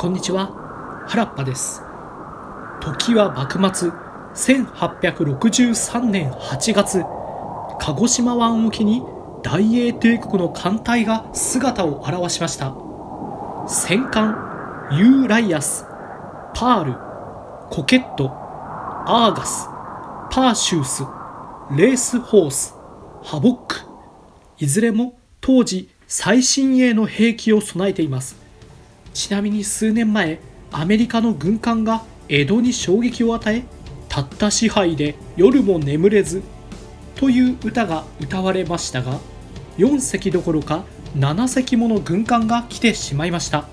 [0.00, 1.04] こんにちは。
[1.08, 1.82] 原っぱです。
[2.80, 3.90] 時は幕末。
[4.32, 7.02] 1863年8月。
[7.80, 9.02] 鹿児島湾沖に
[9.42, 12.76] 大英帝国の艦隊が姿を現しました。
[13.66, 14.88] 戦艦。
[14.92, 15.84] ユーライアス。
[16.54, 16.94] パール。
[17.68, 18.30] コケット。
[19.04, 19.66] アーガス。
[20.30, 21.02] パーシュース。
[21.76, 22.76] レースホース。
[23.24, 23.80] ハボック。
[24.58, 28.47] いずれも当時最新鋭の兵器を備えています。
[29.18, 30.38] ちなみに数年前
[30.70, 33.64] アメリカの軍艦が江戸に衝撃を与え
[34.08, 36.40] たった支配で夜も眠れず
[37.16, 39.18] という歌が歌われましたが
[39.76, 40.84] 4隻どころか
[41.16, 43.66] 7隻もの軍艦が来てしまいました。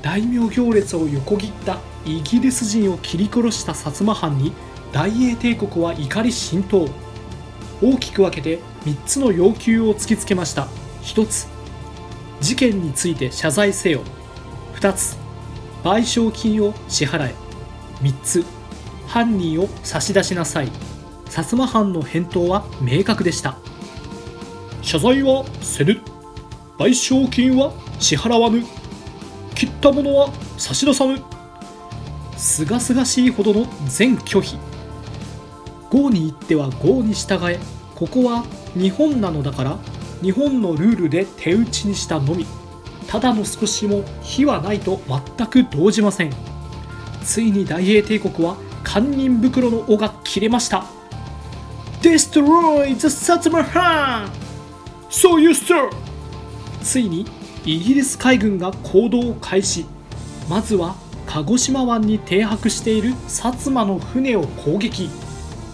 [0.00, 4.54] 大名行列を横切ったイギリス人を切り殺した薩摩藩に
[4.92, 6.88] 大英帝国は怒り心頭
[7.82, 10.68] 大きく分けて3つの要求を突きつけました。
[11.02, 11.46] 1つ
[12.40, 14.00] 事件について謝罪せよ。
[14.78, 15.16] 2つ。
[15.82, 17.34] 賠償金を支払え。
[18.00, 18.44] 3つ。
[19.08, 20.68] 犯人を差し出しなさい。
[21.26, 23.58] 薩摩藩の返答は明確でした。
[24.82, 26.00] 謝罪はせぬ。
[26.78, 28.64] 賠償金は支払わぬ。
[29.56, 31.20] 切ったものは差し出さぬ。
[32.36, 34.58] すがすがしいほどの全拒否。
[35.90, 37.58] 郷に言っては郷に従え。
[37.96, 39.76] ここは日本なのだから
[40.22, 42.46] 日本のルールで手打ちにしたのみ。
[43.08, 45.00] ただの少しも非はないと
[45.36, 46.32] 全く動じません。
[47.24, 50.84] ついに大英帝国は堪忍袋の尾が切れました。
[52.02, 54.28] Destroy the Satsuma Han!
[55.10, 55.90] So you sir!
[56.82, 57.26] ついに
[57.64, 59.86] イギリス海軍が行動を開始。
[60.48, 60.94] まずは
[61.26, 65.08] 鹿児島湾に停泊している薩摩の船を攻撃。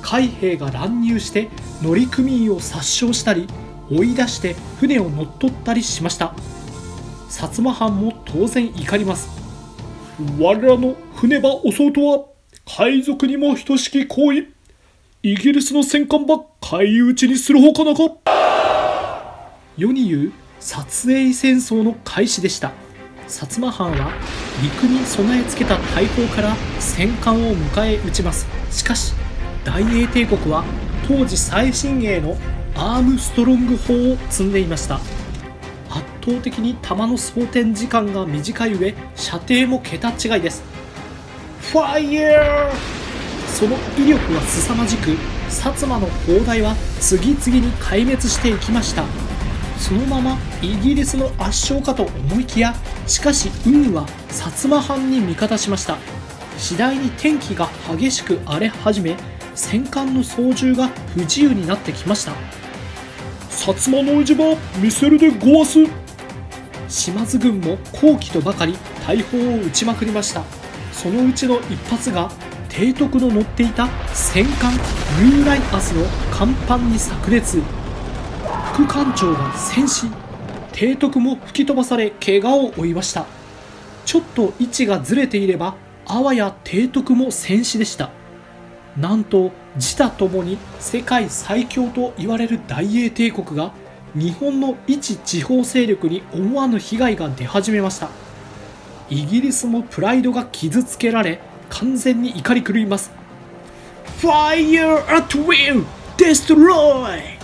[0.02, 1.48] 海兵が乱入して
[1.82, 3.48] 乗組員を殺傷したり
[3.90, 6.34] 追い出して船を乗っ取ったりしました。
[7.34, 9.28] 薩摩藩も当然怒ります。
[10.38, 12.24] 我らの船ば襲うとは
[12.64, 14.46] 海賊にも等しき行為
[15.24, 18.02] イギリスの戦艦ば海打ちにするほかなか。
[19.76, 22.70] 世に言う撮影戦争の開始でした。
[23.26, 24.12] 薩摩藩は
[24.62, 28.46] 陸に備え付けた大砲から戦艦を迎え撃ちます。
[28.70, 29.12] しかし
[29.64, 30.62] 大英帝国は
[31.08, 32.36] 当時最新鋭の
[32.76, 35.00] アームストロング砲を積んでいました。
[36.24, 40.62] 倒的に弾の装填時間が短い上射程も桁違いです。
[41.60, 42.94] ファイヤー
[43.48, 45.10] その威力は凄まじく
[45.48, 49.04] 薩摩の砲台は次々に壊滅していきました。
[49.78, 52.74] そのままイギリスの圧勝かと思いきや
[53.06, 55.98] しかし運は薩摩藩に味方しました。
[56.56, 59.16] 次第に天気が激しく荒れ始め
[59.54, 62.32] 戦艦の操縦が不自由になってきました。
[63.50, 66.03] 薩摩の意地ば見せるでごわす。
[66.94, 70.44] 島津軍も後期とばかり大砲を撃ちまくりました。
[70.92, 72.30] そのうちの一発が
[72.70, 77.60] 提督の乗っていた戦艦ニューライアスの甲板に炸裂。
[78.72, 80.06] 副艦長が戦死。
[80.72, 83.26] 提督も吹き飛ばされ怪我を負いました。
[84.06, 85.74] ちょっと位置がずれていれば
[86.06, 88.10] あわや提督も戦死でした。
[88.96, 93.72] なんと自他ともに世界最強と言われる大英帝国が
[94.14, 98.08] 日本の一地方勢力に思わぬ被害が出始めました
[99.10, 103.10] イギリスもプライドが傷つけられ完全に怒り狂います
[104.20, 105.84] Fire at will!
[106.16, 107.34] Destroy!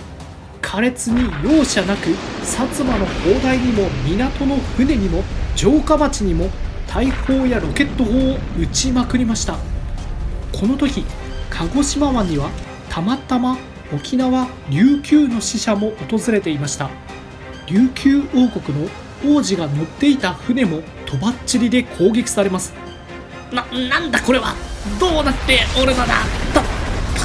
[0.61, 2.09] 苛烈に容赦なく
[2.41, 5.23] 薩摩の砲台にも港の船にも
[5.55, 6.49] 城下町にも
[6.87, 9.57] 大砲やロケット砲を撃ちまくりました
[10.57, 11.03] この時
[11.49, 12.49] 鹿児島湾には
[12.89, 13.57] たまたま
[13.93, 16.89] 沖縄琉球の使者も訪れていました。
[17.67, 18.89] 琉球王国の
[19.25, 22.73] 王子が乗っていた船もとばっちりで攻撃されます。
[23.51, 24.55] な、なんだこれは？
[24.99, 26.23] どうなっておるのだ？
[26.53, 26.61] と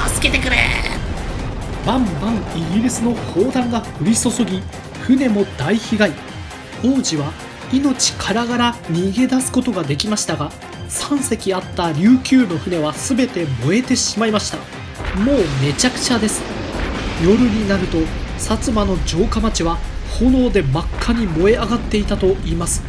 [0.08, 0.56] 助けてくれ！
[1.86, 4.60] バンバンイギリスの砲弾が降り注ぎ
[5.02, 6.12] 船も大被害。
[6.84, 7.32] 王子は
[7.72, 10.50] 命からがら逃げ出すことができましたが
[10.88, 14.58] 3隻あった琉球の船は全て燃えてしまいました。
[15.20, 16.42] もうめちゃくちゃです
[17.22, 17.96] 夜になると
[18.36, 19.78] 薩摩の城下町は
[20.20, 22.82] 炎で真っ赤に燃え上がっていたといいます。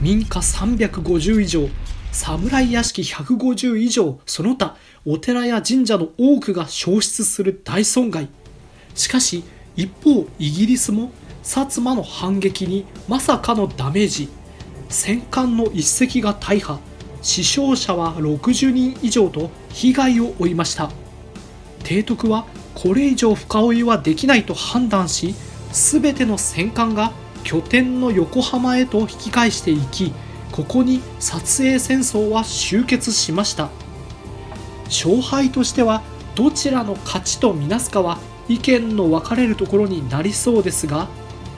[0.00, 1.68] 民家350以上
[2.12, 8.28] 侍屋敷150以上その他お寺や神社の多くが消失する大損害。
[8.94, 9.44] しかし
[9.76, 11.10] 一方イギリスも
[11.42, 14.28] 薩摩の反撃にまさかのダメージ。
[14.88, 16.78] 戦艦の一隻が大破
[17.20, 20.90] 死傷者は60人以上と被害を負いました。
[21.82, 22.46] 提督は
[22.82, 25.34] これ以上深追いはできないと判断し
[25.70, 27.12] 全ての戦艦が
[27.44, 30.12] 拠点の横浜へと引き返していき
[30.50, 33.70] ここに撮影戦争は終結しました。
[34.92, 36.02] 勝敗としては
[36.34, 38.18] どちらの勝ちとみなすかは
[38.48, 41.08] 意見の分かれるところになりそうですが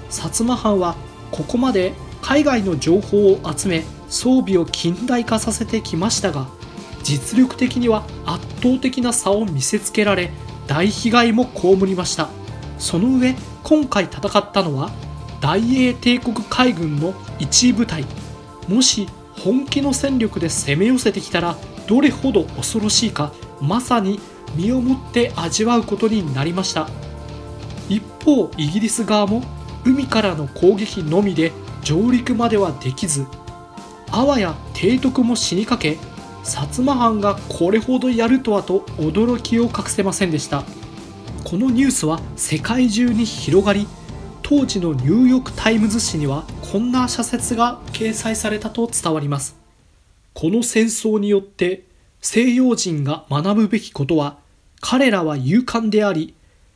[0.08, 0.94] 薩摩藩は
[1.32, 6.46] ここまで海外の情報を集め装備を近代化させてきましたが
[7.02, 10.30] 実力的には圧倒的な差を見せつけられ
[10.66, 12.28] 大被害も被りました。
[12.78, 14.90] その上今回戦ったのは
[15.40, 18.04] 大英帝国海軍の一部隊。
[18.68, 19.08] もし
[19.38, 21.56] 本気の戦力で攻め寄せてきたら
[21.86, 24.20] どれほど恐ろしいかまさに
[24.54, 26.88] 身をもって味わうことになりました。
[27.88, 29.42] 一方イギリス側も
[29.84, 31.52] 海からの攻撃のみで
[31.82, 33.26] 上陸まではできず
[34.10, 35.98] あわや提督も死にかけ
[36.44, 40.62] 薩摩藩がこれほどやるとはと驚きを隠せませんでした。
[41.42, 43.86] このニュースは世界中に広がり
[44.42, 49.56] 当時のニューヨーク・タイムズ紙にはこんな社説が掲載されたと伝わります。
[50.34, 51.84] この戦争によって
[52.20, 54.38] 西洋人が学ぶべきことは
[54.80, 56.34] 彼らは勇敢であり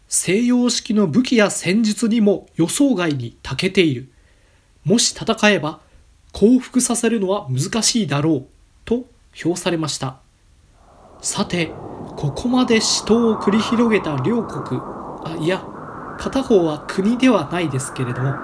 [0.09, 4.09] 西洋式の武器や戦術にも予想外に長けている。
[4.85, 5.81] もし戦えば
[6.33, 8.47] 降伏させるのは難しいだろう
[8.87, 9.05] と
[9.39, 10.17] 評されました。
[11.21, 11.71] さて
[12.17, 14.81] ここまで死闘を繰り広げた両国。
[15.25, 15.65] あいや
[16.19, 18.35] 片方は国ではないですけれども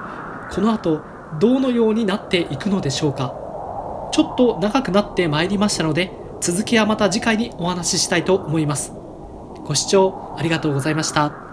[0.53, 1.03] この後
[1.41, 3.35] どのようになっていくのでしょうか。
[4.13, 8.93] ちょっと長くなってまいりましたので続きはまた次回にお話ししたいと思います。
[9.65, 11.44] ご視聴ありがとうございました。